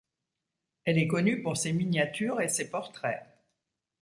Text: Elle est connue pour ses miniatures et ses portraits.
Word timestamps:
Elle 0.83 0.97
est 0.97 1.05
connue 1.07 1.43
pour 1.43 1.55
ses 1.55 1.73
miniatures 1.73 2.41
et 2.41 2.47
ses 2.47 2.71
portraits. 2.71 3.21